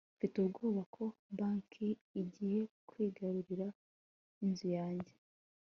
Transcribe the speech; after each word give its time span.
mfite 0.15 0.35
ubwoba 0.43 0.81
ko 0.95 1.03
banki 1.37 1.87
igiye 2.21 2.61
kwigarurira 2.87 3.67
inzu 4.45 4.67
yanjye 4.77 5.13